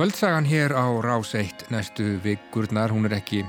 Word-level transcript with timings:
kvöldsagan 0.00 0.46
hér 0.48 0.72
á 0.72 0.88
Rás 1.04 1.34
1 1.36 1.68
næstu 1.68 2.16
vikurnar, 2.24 2.88
hún 2.88 3.04
er 3.04 3.18
ekki 3.18 3.42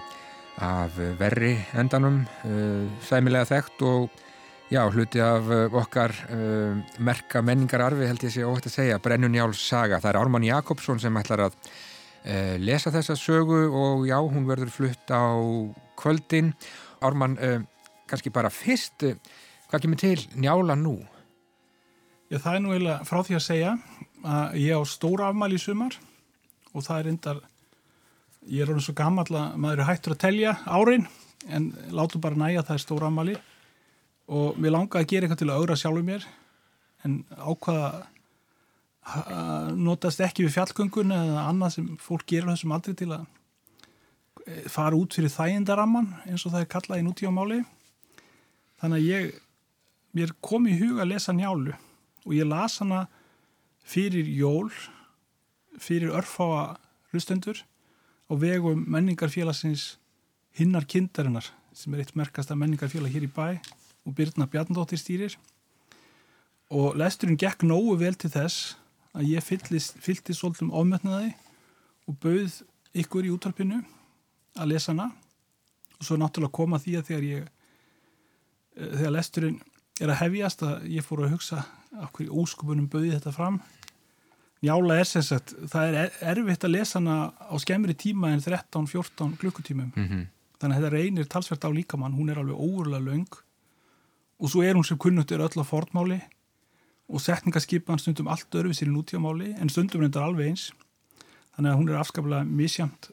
af 0.59 0.97
verri 1.15 1.53
endanum 1.79 2.25
uh, 2.43 2.91
sæmilega 3.07 3.47
þekkt 3.47 3.83
og 3.87 4.09
já, 4.67 4.81
hluti 4.91 5.21
af 5.23 5.47
uh, 5.47 5.77
okkar 5.79 6.11
uh, 6.11 6.75
merka 6.99 7.39
menningararfi 7.39 8.03
held 8.03 8.27
ég 8.27 8.35
sé 8.35 8.43
óhægt 8.43 8.67
að 8.67 8.75
segja, 8.75 8.99
Brennunjáls 8.99 9.63
saga. 9.63 10.01
Það 10.03 10.11
er 10.11 10.19
Ármann 10.25 10.49
Jakobsson 10.49 10.99
sem 10.99 11.21
ætlar 11.23 11.45
að 11.47 11.55
lesa 12.59 12.91
þessa 12.91 13.15
sögu 13.15 13.63
og 13.71 14.03
já, 14.11 14.19
hún 14.19 14.43
verður 14.51 14.75
flutt 14.75 15.07
á 15.07 15.39
kvöldin. 16.03 16.51
Ármann, 16.99 17.39
kannski 18.11 18.27
bara 18.27 18.51
fyrst 18.51 19.07
hvað 19.07 19.87
kemur 19.87 20.03
til 20.03 20.19
njála 20.35 20.75
nú? 20.75 20.97
Já, 22.27 22.43
það 22.43 22.53
er 22.53 22.63
nú 22.67 22.75
eiginlega 22.75 23.07
frá 23.07 23.23
því 23.23 23.39
að 23.39 23.47
segja 23.47 23.75
að 24.27 24.63
ég 24.67 24.75
á 24.75 24.83
stóra 24.83 25.31
afmæli 25.31 25.55
í 25.55 25.69
sumar 25.69 26.01
og 26.71 26.85
það 26.85 26.97
er 26.97 27.07
reyndar 27.09 27.41
ég 28.49 28.63
er 28.63 28.71
orðin 28.71 28.85
svo 28.85 28.95
gammal 28.97 29.27
að 29.27 29.57
maður 29.61 29.83
er 29.83 29.89
hættur 29.89 30.15
að 30.15 30.23
telja 30.23 30.55
árin 30.65 31.07
en 31.49 31.71
látum 31.93 32.21
bara 32.23 32.37
næja 32.37 32.61
að 32.61 32.69
það 32.69 32.77
er 32.77 32.83
stóra 32.85 33.09
afmæli. 33.09 33.35
Og 34.31 34.57
mér 34.61 34.75
langaði 34.75 35.03
að 35.03 35.11
gera 35.11 35.27
eitthvað 35.27 35.41
til 35.41 35.49
að 35.49 35.59
augra 35.59 35.77
sjálfur 35.81 36.07
mér 36.07 36.25
en 37.05 37.17
ákvaða 37.35 37.91
að 39.01 39.77
notast 39.81 40.21
ekki 40.21 40.45
við 40.45 40.55
fjallgöngun 40.55 41.13
eða 41.15 41.45
annað 41.49 41.75
sem 41.75 41.87
fólk 42.01 42.27
gerur 42.29 42.53
þessum 42.53 42.75
aldrei 42.75 42.97
til 42.97 43.09
að 43.15 43.23
eh, 44.45 44.67
fara 44.69 44.97
út 44.97 45.17
fyrir 45.17 45.33
þægindaramman 45.33 46.11
eins 46.27 46.45
og 46.45 46.53
það 46.53 46.65
er 46.65 46.69
kallað 46.75 47.01
í 47.01 47.05
nútífamáli 47.07 47.61
þannig 48.81 48.99
að 48.99 49.07
ég 49.07 49.39
mér 50.17 50.35
kom 50.45 50.69
í 50.69 50.77
huga 50.77 51.01
að 51.01 51.13
lesa 51.15 51.33
njálu 51.33 51.73
og 51.73 52.35
ég 52.37 52.45
las 52.45 52.77
hana 52.83 53.07
fyrir 53.81 54.29
jól 54.29 54.69
fyrir 55.79 56.11
örfáa 56.15 56.77
hlustendur 57.11 57.61
á 58.27 58.33
vegum 58.39 58.83
menningarfélagsins 58.87 59.97
hinnar 60.57 60.85
kindarinnar 60.85 61.47
sem 61.73 61.93
er 61.93 62.03
eitt 62.03 62.15
merkasta 62.19 62.55
menningarfélag 62.55 63.13
hér 63.13 63.27
í 63.27 63.31
bæ 63.31 63.59
og 64.05 64.15
Birna 64.15 64.47
Bjarnadóttir 64.49 64.99
stýrir. 64.99 65.37
Og 66.71 66.95
lesturinn 66.99 67.39
gekk 67.39 67.63
nógu 67.67 67.97
vel 67.99 68.15
til 68.15 68.31
þess 68.31 68.75
að 69.15 69.33
ég 69.33 69.43
fylgti 69.43 70.35
svolítum 70.35 70.71
ofmötnaði 70.71 71.33
og 72.07 72.17
bauð 72.23 72.61
ykkur 72.97 73.27
í 73.27 73.33
útvarpinu 73.33 73.81
að 74.57 74.71
lesa 74.71 74.91
hana. 74.91 75.11
Og 75.99 76.07
svo 76.07 76.17
náttúrulega 76.19 76.55
koma 76.55 76.79
því 76.81 76.97
að 76.97 77.07
þegar 77.09 77.27
ég 77.27 77.43
eh, 77.45 78.93
þegar 78.97 79.15
lesturinn 79.17 79.59
er 80.01 80.11
að 80.11 80.21
hefjast 80.23 80.65
að 80.65 80.89
ég 80.95 81.05
fór 81.05 81.25
að 81.25 81.35
hugsa 81.35 81.65
okkur 82.07 82.25
í 82.25 82.31
óskupunum 82.41 82.89
bauði 82.89 83.13
þetta 83.13 83.35
fram 83.35 83.59
Njála 84.61 84.99
er 85.01 85.07
sem 85.09 85.23
sagt, 85.25 85.55
það 85.71 85.95
er 85.97 86.17
erfitt 86.33 86.65
að 86.67 86.75
lesa 86.75 86.99
hana 86.99 87.15
á 87.33 87.55
skemmri 87.61 87.95
tíma 87.97 88.29
en 88.29 88.43
13-14 88.43 89.37
klukkutímum. 89.41 89.89
Mm 89.95 90.07
-hmm. 90.07 90.27
þannig 90.61 90.77
að 90.77 90.83
þetta 90.83 90.93
reynir 90.93 91.25
talsvert 91.25 91.65
á 91.65 91.69
líkamann 91.73 92.13
hún 92.13 92.29
er 92.29 92.37
alveg 92.37 92.55
óurlega 92.55 93.01
laung 93.01 93.31
og 94.39 94.49
svo 94.49 94.61
er 94.61 94.75
hún 94.75 94.85
sem 94.85 94.97
kunnugt 94.97 95.31
er 95.31 95.41
öll 95.41 95.57
á 95.57 95.65
fornmáli. 95.65 96.21
Og 97.09 97.21
setningaskipan 97.21 97.99
stundum 97.99 98.27
allt 98.27 98.55
örfið 98.55 98.77
sér 98.77 98.87
í 98.87 98.93
nútíamáli 98.93 99.55
en 99.59 99.69
stundum 99.69 100.01
reyndar 100.01 100.23
alveg 100.23 100.47
eins. 100.47 100.71
Þannig 101.55 101.71
að 101.71 101.77
hún 101.77 101.89
er 101.89 101.99
afskaplega 101.99 102.43
misjamt 102.43 103.11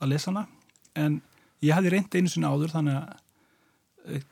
að 0.00 0.08
lesa 0.08 0.30
hana. 0.30 0.46
En 0.94 1.22
ég 1.62 1.74
hefði 1.74 1.90
reynd 1.90 2.14
einu 2.14 2.28
sinni 2.28 2.46
áður 2.46 2.70
þannig 2.76 2.96
að 2.96 4.14
eh, 4.14 4.22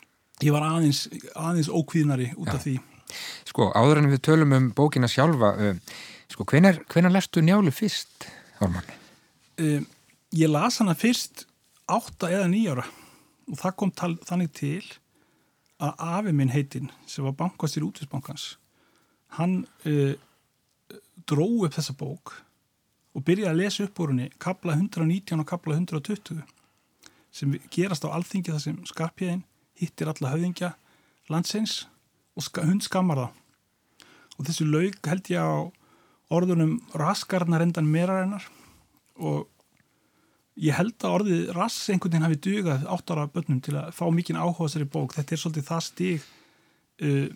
ég 0.42 0.52
var 0.52 0.62
aðeins, 0.62 1.08
aðeins 1.34 1.68
ókvíðnari 1.68 2.34
út 2.36 2.48
af 2.48 2.60
Já. 2.60 2.64
því. 2.64 2.80
Sko, 3.44 3.72
áður 3.74 3.98
en 3.98 4.10
við 4.10 4.20
tölum 4.20 4.52
um 4.52 4.70
bókina 4.76 5.08
sjálfa 5.08 5.54
uh, 5.56 5.76
sko, 6.32 6.46
hvenar, 6.48 6.80
hvenar 6.90 7.12
lestu 7.14 7.42
njálu 7.44 7.72
fyrst, 7.74 8.28
Ármann? 8.62 8.86
um, 9.60 9.86
ég 10.34 10.50
las 10.50 10.80
hana 10.82 10.94
fyrst 10.98 11.46
átta 11.90 12.30
eða 12.32 12.48
nýjára 12.50 12.84
og 13.50 13.58
það 13.60 13.76
kom 13.76 13.92
tal, 13.92 14.14
þannig 14.24 14.52
til 14.56 14.82
að 15.82 16.04
afi 16.18 16.32
minn 16.32 16.52
heitinn 16.54 16.90
sem 17.10 17.26
var 17.26 17.36
bankastýr 17.38 17.84
útvisbankans 17.86 18.54
hann 19.38 19.64
uh, 19.88 20.14
dró 21.28 21.46
upp 21.66 21.74
þessa 21.76 21.96
bók 21.98 22.36
og 23.14 23.24
byrjaði 23.26 23.50
að 23.50 23.60
lesa 23.60 23.86
upp 23.86 24.00
úr 24.02 24.12
henni 24.14 24.30
kapla 24.42 24.76
119 24.78 25.42
og 25.42 25.48
kapla 25.48 25.76
120 25.76 26.42
sem 27.34 27.56
gerast 27.74 28.06
á 28.06 28.14
alþingi 28.14 28.54
þar 28.54 28.62
sem 28.62 28.80
skarpiðin 28.88 29.44
hittir 29.78 30.10
alla 30.10 30.32
höfðingja 30.34 30.74
landsins 31.32 31.84
og 32.38 32.46
hund 32.62 32.84
skammar 32.86 33.24
það 33.24 34.08
og 34.34 34.48
þessu 34.48 34.66
laug 34.66 34.98
held 35.06 35.30
ég 35.30 35.42
á 35.42 35.70
orðunum 36.32 36.78
raskarnar 36.96 37.64
endan 37.64 37.90
merarinnar 37.90 38.46
og 39.20 39.48
ég 40.60 40.76
held 40.76 40.94
að 41.02 41.16
orðið 41.18 41.42
rass 41.56 41.90
einhvern 41.90 42.14
veginn 42.14 42.26
hafi 42.28 42.40
dugað 42.46 42.86
áttara 42.94 43.26
bönnum 43.30 43.60
til 43.64 43.74
að 43.78 43.90
fá 43.96 44.04
mikinn 44.14 44.38
áhuga 44.38 44.64
á 44.64 44.66
þessari 44.68 44.88
bók. 44.90 45.14
Þetta 45.16 45.34
er 45.34 45.42
svolítið 45.42 45.68
það 45.68 45.84
stig 45.88 46.26
uh, 47.02 47.28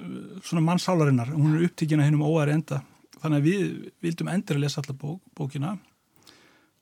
uh, 0.00 0.38
svona 0.42 0.64
mannsálarinnar 0.66 1.30
hún 1.34 1.56
er 1.56 1.68
upptíkin 1.68 2.02
að 2.02 2.10
hennum 2.10 2.26
óæri 2.26 2.56
enda. 2.58 2.82
Þannig 3.20 3.38
að 3.38 3.48
við 3.48 3.64
vildum 4.02 4.32
endur 4.32 4.58
að 4.58 4.64
lesa 4.64 4.82
allar 4.82 4.98
bók, 4.98 5.22
bókina. 5.36 5.76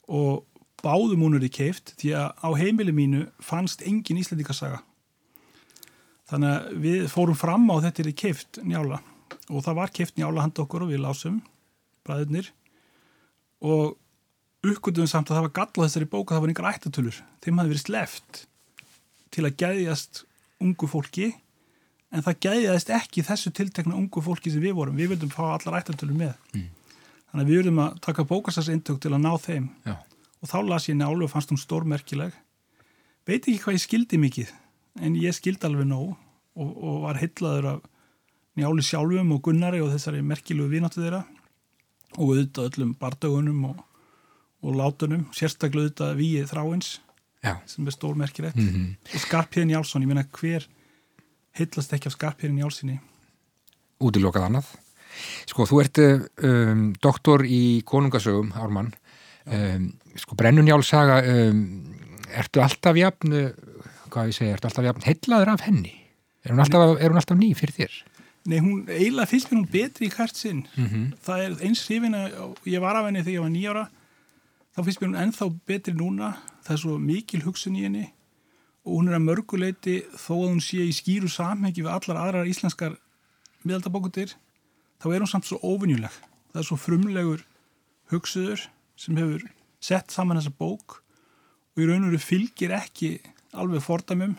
Og 0.08 0.46
báðum 0.80 1.26
hún 1.26 1.36
er 1.36 1.44
í 1.44 1.52
keift 1.52 1.96
því 2.00 2.14
að 2.16 2.28
á 2.38 2.48
heimili 2.56 2.94
mínu 2.94 3.26
fannst 3.44 3.84
engin 3.84 4.20
íslendingasaga. 4.22 4.80
Þannig 6.28 6.54
að 6.54 6.82
við 6.84 7.06
fórum 7.12 7.36
fram 7.38 7.68
á 7.72 7.76
þetta 7.84 8.04
er 8.04 8.10
í 8.10 8.18
keift 8.24 8.60
njála 8.64 9.02
og 9.48 9.64
það 9.64 9.78
var 9.80 9.92
keift 9.94 10.18
njála 10.18 10.44
handa 10.44 10.64
okkur 10.64 10.84
og 10.84 10.92
við 10.92 11.02
lásum 11.04 11.40
bræðurnir. 12.06 12.50
Og 13.64 13.96
uppgöndum 14.66 15.08
samt 15.10 15.30
að 15.30 15.38
það 15.38 15.46
var 15.46 15.56
gallað 15.58 15.88
þessari 15.88 16.10
bók 16.12 16.30
að 16.30 16.36
það 16.36 16.44
var 16.44 16.52
yngar 16.52 16.70
ættatölur. 16.72 17.20
Þeim 17.44 17.60
hafði 17.60 17.74
verið 17.74 17.84
sleft 17.84 18.40
til 19.34 19.44
að 19.46 19.60
gæðjast 19.62 20.24
ungu 20.64 20.88
fólki. 20.90 21.30
En 22.08 22.24
það 22.24 22.40
gæðjaðist 22.46 22.92
ekki 22.96 23.24
þessu 23.26 23.52
tiltekna 23.54 23.96
ungu 23.98 24.22
fólki 24.24 24.52
sem 24.52 24.64
við 24.64 24.76
vorum, 24.78 24.96
við 24.96 25.12
vildum 25.12 25.32
fá 25.32 25.44
allar 25.52 25.82
ættatölur 25.82 26.16
með. 26.16 26.36
Mm. 26.56 26.68
þannig 27.28 27.44
að 27.44 27.50
við 27.50 27.58
vildum 27.60 27.80
að 27.84 27.98
taka 28.06 28.24
bókastafsindök 28.24 29.00
til 29.04 29.12
að 29.12 29.24
ná 29.24 29.32
þeim. 29.36 29.66
Já. 29.84 29.96
og 30.38 30.48
þá 30.48 30.58
las 30.64 30.86
ég 30.88 30.96
njálu 30.96 31.26
og 31.26 31.32
fannst 31.32 31.52
hún 31.52 31.60
stórmerkileg. 31.60 32.32
Veit 33.28 33.42
ekki 33.42 33.58
hvað 33.60 33.76
ég 33.76 33.84
skildi 33.84 34.20
mikið 34.22 34.52
en 35.04 35.16
ég 35.18 35.36
skildi 35.36 35.66
alveg 35.68 35.88
nóg 35.90 36.14
og, 36.56 36.70
og 36.70 37.00
var 37.04 37.18
heitlaður 37.20 37.70
af 37.74 37.82
njálu 38.58 38.84
sjálfum 38.84 39.34
og 39.34 39.42
Gunnari 39.46 39.82
og 39.84 39.92
þessari 39.94 40.22
merkilugu 40.22 40.74
vináttu 40.76 41.02
þeirra 41.02 41.24
og 42.16 42.24
auðvitað 42.32 42.70
öllum 42.70 42.94
bardögunum 42.98 43.66
og, 43.70 43.84
og 44.64 44.78
látunum, 44.78 45.26
sérstaklega 45.36 45.88
auðvitað 45.88 46.16
víið 46.18 46.50
þráins 46.52 46.96
Já. 47.44 47.54
sem 47.66 47.86
er 47.86 47.94
stórmerkilegt 47.94 48.56
Mm 48.56 48.68
-hmm. 48.68 49.14
og 49.14 49.20
Skarpíðin 49.20 49.70
Jálsson, 49.70 50.02
ég 50.02 50.08
meina 50.08 50.24
hver 50.24 50.66
heitlast 51.52 51.92
ekki 51.92 52.06
af 52.06 52.16
Skarpíðin 52.16 52.58
Jálssoni 52.58 53.00
Útilokað 53.98 54.46
annað. 54.46 54.66
Sko, 55.46 55.66
þú 55.66 55.80
ert 55.82 55.98
um, 55.98 56.92
doktor 57.02 57.42
í 57.42 57.82
konungasögum, 57.88 58.52
Ármann. 58.54 58.92
Um, 59.46 59.88
sko, 60.14 60.36
Brennunjálsaga, 60.38 61.22
um, 61.26 61.96
ertu 62.30 62.62
alltaf 62.62 62.96
jafn, 62.96 63.34
hvað 64.12 64.30
ég 64.30 64.36
segja, 64.36 64.54
ertu 64.54 64.68
alltaf 64.70 64.84
jafn 64.84 65.06
hellaður 65.08 65.48
af 65.48 65.64
henni? 65.66 65.94
Er 66.44 66.54
hún 66.54 66.62
alltaf, 66.62 66.94
er 67.02 67.16
alltaf 67.16 67.40
ný 67.40 67.50
fyrir 67.58 67.74
þér? 67.74 67.98
Nei, 68.48 68.58
hún, 68.64 68.84
eiginlega 68.88 69.28
finnst 69.28 69.50
mér 69.50 69.58
hún 69.60 69.70
betri 69.72 70.08
í 70.08 70.12
hvert 70.12 70.36
sinn. 70.36 70.62
Mm 70.76 70.86
-hmm. 70.86 71.08
það 71.24 71.42
er 71.44 71.56
eins 71.66 71.84
hrifina, 71.86 72.20
ég 72.64 72.80
var 72.80 72.96
af 72.96 73.04
henni 73.06 73.24
þegar 73.24 73.36
ég 73.36 73.44
var 73.44 73.50
nýjára 73.56 73.88
þá 74.74 74.84
finnst 74.84 75.00
mér 75.00 75.08
hún 75.08 75.22
ennþá 75.22 75.50
betri 75.66 75.94
núna. 75.94 76.36
Það 76.64 76.72
er 76.72 76.80
svo 76.80 76.98
mikil 76.98 77.42
hugsun 77.42 77.76
í 77.76 77.84
henni. 77.84 78.06
Og 78.84 78.92
hún 78.96 79.08
er 79.08 79.18
að 79.18 79.26
mörguleiti 79.28 80.02
þó 80.16 80.34
að 80.34 80.48
hún 80.48 80.60
sé 80.64 80.80
í 80.80 80.92
skýru 80.92 81.28
samhengi 81.28 81.82
við 81.82 81.92
allar 81.92 82.16
aðrar 82.16 82.48
íslenskar 82.48 82.96
miðaldabókutir 83.66 84.34
þá 84.98 85.06
er 85.12 85.22
hún 85.22 85.30
samt 85.30 85.48
svo 85.48 85.58
óvinjuleg 85.62 86.14
það 86.52 86.60
er 86.60 86.68
svo 86.68 86.78
frumlegur 86.80 87.44
hugsuður 88.12 88.66
sem 88.98 89.18
hefur 89.18 89.46
sett 89.82 90.14
saman 90.14 90.40
þessa 90.40 90.54
bók 90.58 90.98
og 90.98 91.82
í 91.82 91.88
raun 91.88 92.06
og 92.06 92.12
veru 92.12 92.22
fylgir 92.22 92.74
ekki 92.78 93.16
alveg 93.58 93.84
fordæmum 93.84 94.36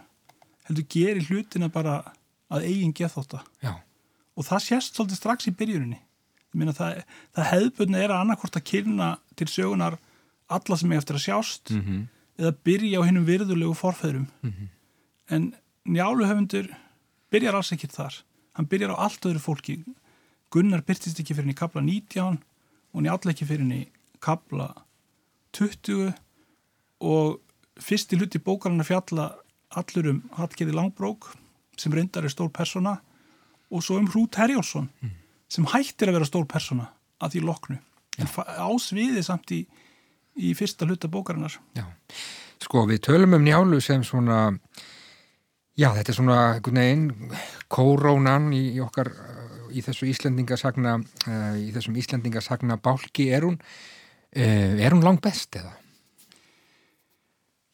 heldur 0.67 0.87
gerir 0.91 1.27
hlutina 1.29 1.69
bara 1.73 2.01
að 2.49 2.67
eigin 2.69 2.95
gethóta 2.95 3.43
Já. 3.63 3.77
Og 4.39 4.47
það 4.47 4.65
sést 4.65 4.95
svolítið 4.95 5.19
strax 5.19 5.49
í 5.49 5.55
byrjuninni. 5.59 5.99
Meina 6.55 6.73
það, 6.73 7.03
það 7.35 7.49
hefðbundna 7.51 7.99
er 8.01 8.13
að 8.13 8.21
annarkvort 8.23 8.57
að 8.57 8.67
kynna 8.71 9.09
til 9.37 9.47
sögunar 9.51 9.99
alla 10.49 10.77
sem 10.79 10.91
er 10.91 11.01
eftir 11.01 11.19
að 11.19 11.25
sjást 11.27 11.71
Mm 11.71 11.81
-hmm. 11.81 12.07
eða 12.39 12.57
byrja 12.63 12.99
á 12.99 13.05
hinnum 13.05 13.25
virðulegu 13.25 13.75
forfæðrum 13.75 14.27
en 15.29 15.53
njáluhöfundur 15.85 16.67
byrjar 17.29 17.55
alls 17.55 17.71
ekkert 17.71 17.93
þar. 17.93 18.13
Hann 18.53 18.67
byrjar 18.67 18.95
á 18.95 19.01
allt 19.05 19.25
öðru 19.25 19.39
fólki. 19.39 19.83
Gunnar 20.49 20.81
byrtist 20.81 21.19
ekki 21.19 21.33
fyrir 21.33 21.45
henni 21.45 21.53
í 21.53 21.61
kapla 21.61 21.81
19 21.81 22.39
og 22.93 23.01
njála 23.01 23.31
ekki 23.31 23.45
fyrir 23.45 23.59
henni 23.59 23.81
í 23.83 23.91
kapla 24.19 24.73
20 25.53 26.13
og 26.99 27.39
fyrsti 27.79 28.17
hluti 28.17 28.39
bókarinn 28.39 28.81
að 28.81 28.89
fjalla 28.91 29.35
allur 29.69 30.09
um 30.09 30.23
Hallgerði 30.33 30.73
Langbrók 30.73 31.35
sem 31.77 31.93
reyndar 31.93 32.23
er 32.23 32.33
stór 32.33 32.49
persóna 32.49 32.99
og 33.69 33.83
svo 33.85 33.99
um 33.99 34.09
Hrút 34.09 34.39
Herjálsson 34.39 34.89
sem 35.49 35.67
hættir 35.69 36.09
að 36.09 36.19
vera 36.19 36.29
stór 36.29 36.47
persóna 36.49 36.89
að 37.19 37.35
því 37.35 37.45
loknu 37.45 37.79
ásviði 38.19 39.23
samt 39.23 39.51
í, 39.55 39.63
í 40.35 40.53
fyrsta 40.57 40.87
hluta 40.87 41.07
bókarinnar. 41.11 41.55
Já, 41.77 41.85
sko 42.59 42.85
við 42.89 43.03
tölum 43.07 43.37
um 43.37 43.45
njálu 43.45 43.79
sem 43.83 44.03
svona 44.03 44.49
já 45.79 45.93
þetta 45.95 46.11
er 46.11 46.17
svona 46.17 46.39
neginn, 46.75 47.31
kórónan 47.71 48.51
í, 48.55 48.65
í 48.75 48.81
okkar 48.83 49.13
í 49.69 49.83
þessu 49.85 50.09
Íslandingasagna 50.09 50.97
uh, 50.99 51.55
í 51.59 51.69
þessum 51.75 51.97
Íslandingasagna 52.01 52.79
bálki 52.81 53.29
er 53.31 53.45
hún 53.47 53.59
uh, 53.59 54.73
er 54.81 54.95
hún 54.95 55.05
langt 55.05 55.23
best 55.23 55.55
eða? 55.59 55.75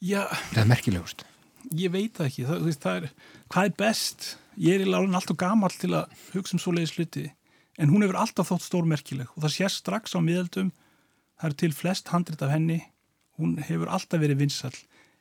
Já. 0.06 0.28
Það 0.52 0.62
er 0.62 0.70
merkilegust. 0.70 1.24
Ég 1.74 1.90
veit 1.90 2.14
það 2.14 2.28
ekki, 2.28 2.44
það, 2.46 2.66
það 2.84 2.98
er, 3.00 3.14
hvað 3.50 3.70
er 3.70 3.78
best? 3.80 4.28
Ég 4.56 4.78
er 4.78 4.86
í 4.86 4.88
lágun 4.88 5.16
alltaf 5.18 5.36
gamal 5.40 5.72
til 5.76 5.92
að 5.98 6.14
hugsa 6.32 6.56
um 6.56 6.62
svo 6.64 6.72
leiðis 6.76 6.96
hluti 6.96 7.26
en 7.76 7.92
hún 7.92 8.06
hefur 8.06 8.20
alltaf 8.22 8.52
þótt 8.52 8.64
stórmerkileg 8.64 9.32
og 9.34 9.44
það 9.44 9.56
sést 9.58 9.82
strax 9.82 10.16
á 10.16 10.20
miðaldum 10.24 10.70
það 11.36 11.50
er 11.50 11.56
til 11.60 11.72
flest 11.76 12.12
handrit 12.14 12.44
af 12.46 12.54
henni 12.54 12.80
hún 13.40 13.58
hefur 13.60 13.92
alltaf 13.92 14.22
verið 14.22 14.46
vinsall 14.46 14.78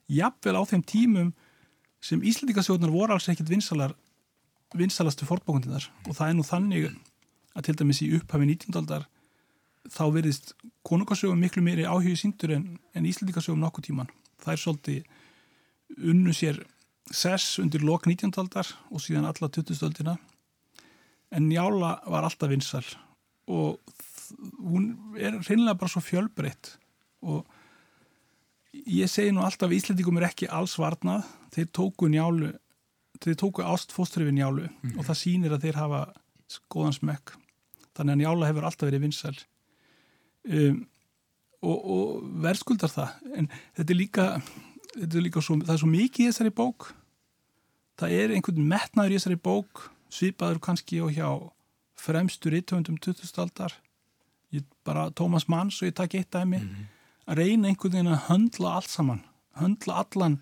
jafnvel 0.07 0.55
á 0.55 0.63
þeim 0.71 0.85
tímum 0.87 1.33
sem 2.05 2.23
Íslandikasjóðunar 2.23 2.93
voru 2.95 3.17
alls 3.17 3.27
ekkit 3.33 3.51
vinsalar 3.51 3.97
vinsalastu 4.75 5.27
fórbókundinar 5.27 5.89
og 6.07 6.15
það 6.15 6.29
er 6.29 6.39
nú 6.39 6.47
þannig 6.47 6.87
að 7.55 7.67
til 7.67 7.77
dæmis 7.81 8.03
í 8.05 8.11
upphafi 8.19 8.47
19. 8.47 8.79
aldar 8.79 9.09
þá 9.91 10.05
verðist 10.15 10.55
konungasögum 10.87 11.43
miklu 11.43 11.63
meiri 11.65 11.89
áhugið 11.89 12.21
síndur 12.21 12.55
en, 12.55 12.79
en 12.95 13.07
Íslandikasögum 13.09 13.63
nokkuð 13.63 13.89
tíman 13.91 14.15
það 14.45 14.55
er 14.55 14.63
svolítið 14.63 16.07
unnu 16.11 16.35
sér 16.35 16.63
sess 17.13 17.59
undir 17.61 17.85
lok 17.85 18.07
19. 18.07 18.33
aldar 18.41 18.71
og 18.91 19.03
síðan 19.03 19.29
alla 19.29 19.49
20. 19.49 19.83
aldina 19.85 20.17
en 21.35 21.49
Njála 21.51 21.99
var 22.07 22.25
alltaf 22.25 22.51
vinsal 22.51 22.85
og 23.51 23.81
hún 24.59 24.95
er 25.21 25.37
reynilega 25.43 25.77
bara 25.79 25.93
svo 25.93 26.03
fjölbreytt 26.05 26.77
og 27.25 27.45
ég 28.73 29.11
segi 29.11 29.33
nú 29.35 29.45
alltaf 29.45 29.69
að 29.69 29.77
Íslandikum 29.79 30.19
er 30.19 30.29
ekki 30.31 30.49
alls 30.49 30.77
varnað 30.81 31.27
þeir 31.55 31.71
tóku 31.77 32.09
Njálu 32.11 32.53
þeir 33.23 33.39
tóku 33.41 33.65
ástfóstrifin 33.65 34.39
Njálu 34.39 34.69
mm 34.69 34.75
-hmm. 34.83 34.99
og 34.99 35.05
það 35.05 35.21
sýnir 35.23 35.53
að 35.53 35.63
þeir 35.65 35.81
hafa 35.83 36.03
góðan 36.71 36.99
smekk 36.99 37.37
þannig 37.95 38.13
að 38.13 38.21
Njála 38.21 38.47
hefur 38.47 38.65
alltaf 38.65 38.89
verið 38.89 39.01
vinsal 39.01 39.37
um, 40.45 40.87
og, 41.63 41.79
og 41.85 42.07
verðskuldar 42.45 42.91
það 42.91 43.11
en 43.37 43.49
þetta 43.77 43.93
er 43.93 43.97
líka 43.97 44.43
svo, 44.95 45.59
það 45.59 45.75
er 45.75 45.83
svo 45.83 45.91
mikið 45.91 46.25
í 46.25 46.29
þessari 46.31 46.55
bók. 46.55 46.93
Það 47.99 48.17
er 48.21 48.35
einhvern 48.35 48.71
metnaður 48.71 49.15
í 49.15 49.19
þessari 49.19 49.41
bók 49.43 49.89
svipaður 50.15 50.61
kannski 50.63 51.01
og 51.03 51.13
hjá 51.15 51.29
fremstur 51.99 52.55
íttöfundum 52.55 52.99
2000 53.03 53.43
aldar. 53.43 53.77
Ég 54.55 54.67
bara 54.87 55.11
Tómas 55.11 55.49
Manns 55.51 55.81
og 55.83 55.91
ég 55.91 55.95
takk 55.95 56.15
eitt 56.15 56.31
dæmi. 56.31 56.59
Mm 56.59 56.69
-hmm. 56.69 56.91
að 57.27 57.37
reyna 57.39 57.69
einhvern 57.69 57.93
veginn 57.93 58.13
að 58.15 58.27
höndla 58.29 58.75
allt 58.77 58.91
saman 58.91 59.25
höndla 59.61 60.03
allan 60.03 60.39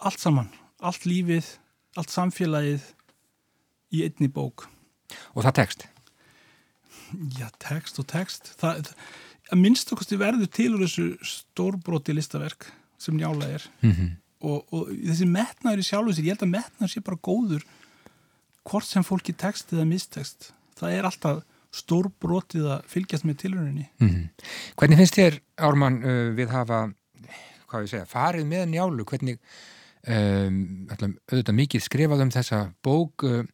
allt 0.00 0.20
saman, 0.22 0.48
allt 0.80 1.04
lífið 1.08 1.46
allt 1.98 2.12
samfélagið 2.12 2.84
í 3.92 4.04
einni 4.06 4.30
bók. 4.30 4.68
Og 5.34 5.44
það 5.44 5.56
tekst? 5.58 5.86
Já, 7.36 7.48
tekst 7.58 7.98
og 7.98 8.06
tekst. 8.08 8.52
Það, 8.60 8.84
það, 8.86 9.00
að 9.50 9.62
minnst 9.64 9.90
okkur 9.92 10.20
verður 10.20 10.52
til 10.54 10.68
úr 10.76 10.84
þessu 10.86 11.08
stórbróti 11.26 12.14
listaverk 12.14 12.68
sem 13.00 13.16
njála 13.16 13.48
er. 13.56 13.68
Mm 13.82 13.92
-hmm. 13.92 14.10
og, 14.40 14.74
og 14.74 14.90
þessi 14.92 15.28
metnaður 15.28 15.82
í 15.82 15.88
sjálfu 15.88 16.16
sér, 16.16 16.24
ég 16.24 16.34
held 16.36 16.46
að 16.48 16.54
metnaður 16.56 16.92
sé 16.92 17.00
bara 17.04 17.24
góður 17.28 17.64
hvort 18.68 18.86
sem 18.86 19.04
fólki 19.04 19.32
tekst 19.32 19.72
eða 19.72 19.88
mistekst. 19.88 20.52
Það 20.76 20.96
er 20.96 21.08
alltaf 21.08 21.42
stór 21.74 22.10
brotið 22.22 22.68
að 22.74 22.86
fylgjast 22.90 23.26
með 23.26 23.36
tilhörunni 23.44 23.86
mm 24.00 24.08
-hmm. 24.08 24.24
Hvernig 24.76 24.98
finnst 24.98 25.18
þér 25.18 25.40
Ármann 25.56 26.00
uh, 26.02 26.30
við 26.34 26.48
hafa 26.50 26.90
hvað 27.70 27.84
ég 27.84 27.90
segja, 27.92 28.06
farið 28.06 28.46
með 28.46 28.64
njálu? 28.72 29.04
Hvernig 29.04 29.38
um, 30.08 30.88
alltaf, 30.90 31.14
auðvitað 31.30 31.60
mikið 31.60 31.84
skrifað 31.86 32.24
um 32.24 32.34
þessa 32.34 32.60
bók 32.82 33.24
uh, 33.24 33.44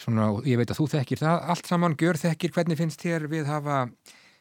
svona, 0.00 0.32
ég 0.48 0.56
veit 0.56 0.70
að 0.70 0.80
þú 0.80 0.88
þekkir 0.96 1.20
það 1.20 1.44
allt 1.52 1.66
saman, 1.66 1.96
gjör 2.00 2.16
þekkir, 2.16 2.54
hvernig 2.56 2.80
finnst 2.80 3.04
þér 3.04 3.28
við 3.28 3.46
hafa 3.46 3.90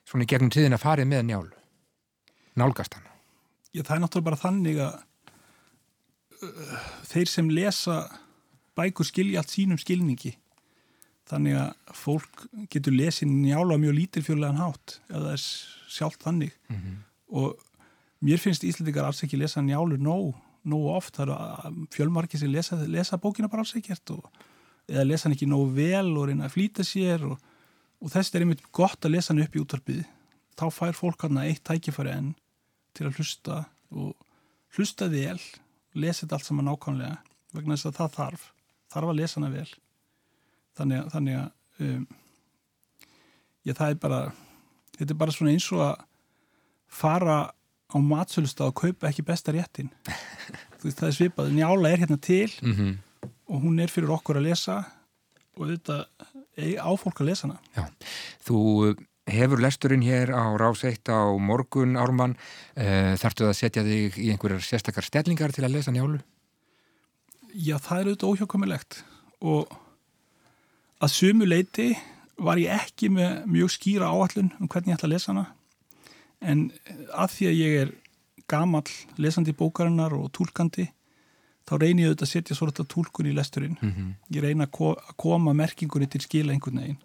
svona 0.08 0.24
í 0.24 0.30
gegnum 0.32 0.54
tíðin 0.54 0.78
að 0.78 0.86
farið 0.86 1.12
með 1.12 1.26
njálu? 1.28 1.56
Nálgast 2.56 2.96
hann 2.96 3.09
Já, 3.70 3.84
það 3.86 3.96
er 3.96 4.02
náttúrulega 4.04 4.30
bara 4.30 4.42
þannig 4.42 4.80
að 4.82 4.94
uh, 6.42 6.78
þeir 7.12 7.30
sem 7.30 7.50
lesa 7.54 8.00
bækur 8.80 9.08
skilja 9.08 9.44
allt 9.44 9.54
sínum 9.54 9.80
skilningi. 9.82 10.34
Þannig 11.30 11.60
að 11.62 11.96
fólk 12.00 12.46
getur 12.74 12.96
lesið 12.96 13.30
njála 13.30 13.78
mjög 13.78 13.98
lítilfjörlegan 14.00 14.62
hátt 14.64 14.98
eða 15.12 15.28
það 15.28 15.34
er 15.36 15.44
sjálft 15.94 16.26
þannig. 16.26 16.56
Mm 16.72 16.80
-hmm. 16.80 16.96
og 17.38 17.60
mér 18.26 18.42
finnst 18.42 18.66
Íslandikar 18.66 19.06
alls 19.06 19.22
ekki 19.24 19.38
lesa 19.38 19.62
njálu 19.62 20.00
nóg, 20.02 20.34
nóg 20.66 20.90
oft. 20.96 21.16
Það 21.16 21.30
eru 21.30 21.86
fjölmarki 21.94 22.38
sem 22.38 22.50
lesa, 22.50 22.76
lesa 22.88 23.18
bókina 23.22 23.48
bara 23.48 23.62
alls 23.62 23.76
ekkert 23.76 24.10
og, 24.10 24.26
eða 24.90 25.06
lesa 25.06 25.28
hann 25.28 25.38
ekki 25.38 25.46
nóg 25.46 25.76
vel 25.76 26.18
og 26.18 26.28
reyna 26.28 26.50
að 26.50 26.56
flýta 26.58 26.84
sér 26.84 27.30
og, 27.30 27.38
og 28.02 28.10
þess 28.10 28.34
er 28.34 28.42
einmitt 28.42 28.72
gott 28.72 29.06
að 29.06 29.14
lesa 29.14 29.34
hann 29.34 29.44
upp 29.44 29.56
í 29.56 29.62
útvarpið. 29.62 30.06
Þá 30.58 30.66
fær 30.74 30.98
fólk 30.98 31.22
hann 31.22 31.38
eitt 31.38 31.64
tækifæri 31.64 32.10
enn 32.10 32.34
til 32.94 33.08
að 33.08 33.20
hlusta 33.20 33.64
og 33.90 34.14
hlusta 34.78 35.10
vel 35.12 35.40
lesa 35.98 36.26
þetta 36.26 36.38
allt 36.38 36.48
saman 36.48 36.70
nákvæmlega 36.70 37.18
vegna 37.56 37.76
þess 37.76 37.90
að 37.90 38.00
það 38.00 38.16
þarf 38.18 38.48
þarf 38.90 39.12
að 39.12 39.20
lesa 39.20 39.40
hana 39.40 39.52
vel. 39.54 39.70
Þannig 40.80 41.00
að, 41.00 41.10
þannig 41.14 41.40
að 41.40 41.86
um, 41.86 42.06
já, 43.66 43.74
það 43.74 43.90
er 43.90 44.00
bara 44.06 44.22
þetta 44.98 45.14
er 45.14 45.20
bara 45.24 45.36
svona 45.36 45.56
eins 45.56 45.68
og 45.76 45.84
að 45.86 46.06
fara 47.00 47.38
á 47.90 47.98
matsölustaf 48.02 48.72
og 48.72 48.80
kaupa 48.84 49.10
ekki 49.10 49.26
besta 49.26 49.54
réttin. 49.54 49.92
Veist, 50.82 51.00
það 51.02 51.10
er 51.10 51.18
svipað, 51.18 51.54
njála 51.54 51.92
er 51.92 52.04
hérna 52.04 52.18
til 52.22 52.52
mm 52.62 52.74
-hmm. 52.74 52.98
og 53.52 53.62
hún 53.62 53.82
er 53.82 53.92
fyrir 53.92 54.14
okkur 54.16 54.38
að 54.38 54.48
lesa 54.48 54.84
og 55.58 55.68
þetta 55.68 56.06
á 56.80 56.92
fólk 56.96 57.22
að 57.22 57.30
lesa 57.30 57.48
hana. 57.48 57.60
Já, 57.76 57.84
þú 58.48 58.96
hefur 59.30 59.62
lesturinn 59.62 60.04
hér 60.06 60.32
á 60.34 60.44
rás 60.60 60.84
eitt 60.88 61.10
á 61.10 61.30
morgun 61.40 61.98
ármann, 62.00 62.36
uh, 62.76 63.16
þarftu 63.20 63.50
að 63.50 63.58
setja 63.58 63.84
þig 63.86 64.18
í 64.20 64.30
einhverjar 64.34 64.64
sérstakar 64.66 65.06
stellingar 65.06 65.54
til 65.56 65.66
að 65.66 65.78
lesa 65.78 65.94
njálu? 65.96 66.20
Já, 67.54 67.78
það 67.82 68.00
er 68.00 68.10
auðvitað 68.10 68.30
óhjákvæmilegt. 68.30 69.00
Og 69.42 69.72
að 71.00 71.16
sumu 71.16 71.48
leiti 71.48 71.90
var 72.40 72.60
ég 72.62 72.76
ekki 72.76 73.10
með 73.14 73.48
mjög 73.50 73.74
skýra 73.76 74.12
áallun 74.12 74.54
um 74.60 74.68
hvernig 74.70 74.94
ég 74.94 75.00
ætla 75.00 75.10
að 75.10 75.16
lesa 75.16 75.34
hana. 75.34 75.48
En 76.40 76.70
að 77.12 77.36
því 77.36 77.50
að 77.50 77.60
ég 77.60 77.82
er 77.84 77.92
gamal 78.50 78.86
lesandi 79.20 79.54
bókarinnar 79.54 80.16
og 80.16 80.32
tólkandi 80.36 80.88
þá 81.70 81.74
reynir 81.78 82.06
ég 82.06 82.14
auðvitað 82.14 82.28
að 82.28 82.32
setja 82.34 82.58
svolítið 82.58 82.90
tólkun 82.94 83.30
í 83.30 83.36
lesturinn. 83.36 83.78
Mm 83.82 83.92
-hmm. 83.92 84.14
ég 84.36 84.42
reyna 84.44 84.66
að 84.66 85.14
koma 85.18 85.54
merkingunni 85.54 86.08
til 86.08 86.22
skila 86.22 86.54
einhvern 86.54 86.82
veginn 86.82 87.02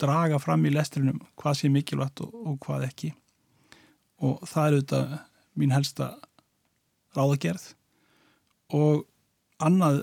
draga 0.00 0.38
fram 0.42 0.64
í 0.66 0.72
lesturinnum 0.74 1.22
hvað 1.40 1.58
sé 1.60 1.70
mikilvægt 1.72 2.22
og, 2.24 2.32
og 2.34 2.56
hvað 2.64 2.88
ekki. 2.90 3.12
Og 4.24 4.40
það 4.48 4.66
er 4.66 4.76
auðvitað 4.76 5.18
mín 5.56 5.74
helsta 5.74 6.08
ráðagerð. 7.16 7.68
Og 8.76 9.06
annað 9.62 10.02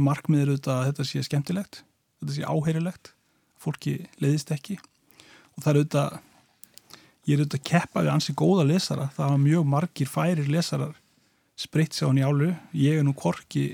markmið 0.00 0.44
er 0.44 0.52
auðvitað 0.52 0.78
að 0.78 0.86
þetta 0.90 1.08
sé 1.08 1.24
skemmtilegt 1.26 1.82
þetta 2.24 2.36
sé 2.38 2.46
áheirilegt 2.48 3.12
fólki 3.60 3.96
leiðist 4.22 4.52
ekki. 4.54 4.78
Og 5.54 5.64
það 5.64 5.70
er 5.70 5.80
auðvitað 5.80 6.18
ég 7.24 7.34
er 7.34 7.42
auðvitað 7.42 7.60
að 7.60 7.68
keppa 7.70 8.04
við 8.04 8.12
ansi 8.14 8.36
góða 8.36 8.66
lesara. 8.68 9.08
Það 9.16 9.32
var 9.32 9.42
mjög 9.44 9.66
margir 9.74 10.10
færir 10.10 10.50
lesarar 10.50 10.94
spreitt 11.60 11.96
sér 11.96 12.12
á 12.12 12.16
njálu. 12.16 12.50
Ég 12.76 13.00
er 13.00 13.06
nú 13.06 13.14
korki 13.16 13.66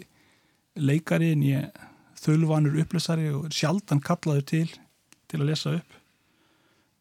leikari 0.78 1.32
en 1.34 1.44
ég 1.46 1.82
þölvanur 2.20 2.78
upplösari 2.82 3.30
og 3.32 3.48
sjaldan 3.54 4.02
kallaður 4.04 4.46
til 4.46 4.68
til 5.30 5.40
að 5.40 5.50
lesa 5.50 5.76
upp. 5.78 5.94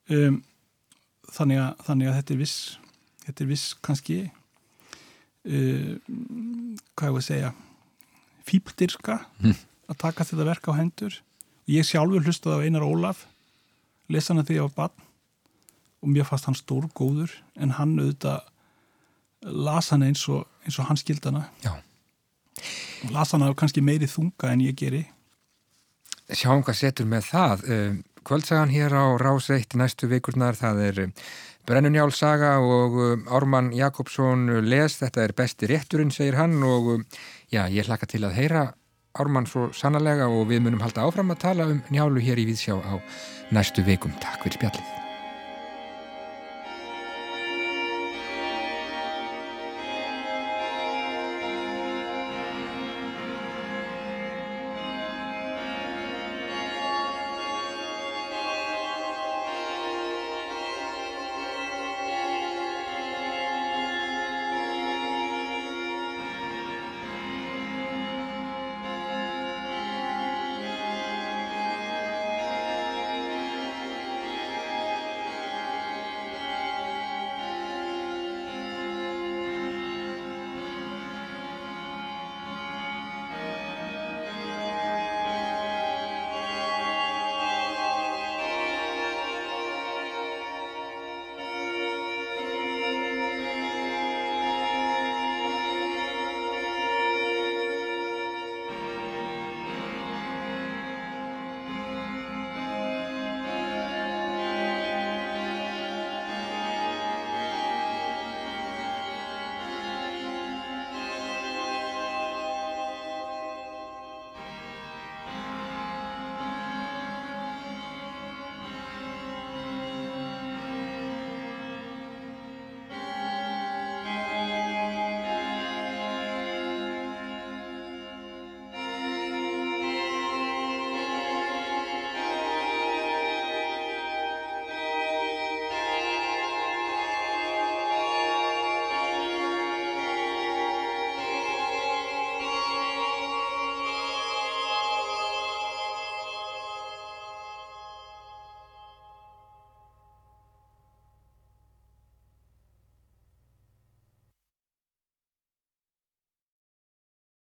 Um, 0.09 0.39
þannig, 1.29 1.59
að, 1.62 1.81
þannig 1.88 2.09
að 2.09 2.15
þetta 2.19 2.33
er 2.36 2.39
viss 2.39 2.59
þetta 3.29 3.43
er 3.43 3.50
viss 3.51 3.65
kannski 3.86 4.19
um, 5.45 5.98
hvað 6.98 7.09
ég 7.09 7.13
voru 7.13 7.21
að 7.21 7.27
segja 7.27 7.51
fípdirska 8.50 9.19
mm. 9.43 9.57
að 9.91 10.00
taka 10.01 10.25
þetta 10.25 10.48
verk 10.48 10.71
á 10.71 10.74
hendur. 10.79 11.19
Og 11.67 11.75
ég 11.75 11.86
sjálfur 11.86 12.25
hlustaði 12.25 12.57
á 12.57 12.65
Einar 12.65 12.88
Ólaf 12.88 13.27
lesa 14.09 14.33
hana 14.33 14.45
þegar 14.48 14.63
ég 14.63 14.71
var 14.71 14.77
barn 14.79 15.05
og 16.00 16.13
mér 16.13 16.25
fannst 16.25 16.48
hann 16.48 16.57
stór 16.57 16.88
góður 16.95 17.33
en 17.59 17.75
hann 17.77 17.98
auðvitað 18.00 18.48
las 19.45 19.91
hann 19.93 20.03
eins 20.07 20.24
og, 20.31 20.48
eins 20.65 20.79
og 20.79 20.88
hann 20.89 21.00
skildana 21.00 21.45
las 23.13 23.36
hann 23.36 23.45
kannski 23.59 23.83
meiri 23.86 24.09
þunga 24.09 24.53
en 24.53 24.63
ég 24.65 24.77
geri. 24.79 25.05
Sjáum 26.29 26.63
hvað 26.65 26.77
setur 26.77 27.07
með 27.09 27.29
það. 27.29 27.63
Um, 27.74 28.00
kvöldsagan 28.29 28.69
hér 28.69 28.93
á 28.93 29.05
Ráseitt 29.17 29.74
næstu 29.74 30.09
vikurnar 30.12 30.57
það 30.57 30.83
er 30.86 31.03
um, 31.07 31.13
Brennunjál 31.65 32.13
saga 32.13 32.57
og 32.62 32.98
um, 32.98 33.24
Ármann 33.25 33.74
Jakobsson 33.74 34.62
les, 34.69 35.00
þetta 35.01 35.25
er 35.25 35.33
besti 35.38 35.69
rétturinn 35.69 36.13
segir 36.13 36.38
hann 36.38 36.62
og 36.63 37.00
Já, 37.50 37.63
ég 37.65 37.88
hlaka 37.89 38.05
til 38.05 38.21
að 38.27 38.36
heyra 38.38 38.67
Ármann 39.17 39.50
svo 39.50 39.71
sannlega 39.74 40.29
og 40.29 40.45
við 40.51 40.62
munum 40.67 40.86
halda 40.86 41.07
áfram 41.07 41.33
að 41.33 41.41
tala 41.48 41.67
um 41.74 41.81
njálu 41.89 42.21
hér 42.21 42.38
í 42.38 42.45
Víðsjá 42.51 42.77
á 42.77 43.01
næstu 43.50 43.81
veikum. 43.81 44.13
Takk 44.21 44.45
fyrir 44.45 44.59
spjallin. 44.62 44.99